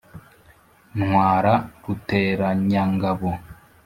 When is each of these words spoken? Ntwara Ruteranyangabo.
Ntwara 0.95 1.53
Ruteranyangabo. 1.83 3.29